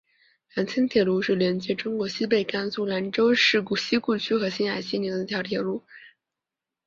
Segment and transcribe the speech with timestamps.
[0.55, 5.83] 兰青铁路是连接中国西北甘肃兰州市西固区和青海西宁的一条铁路。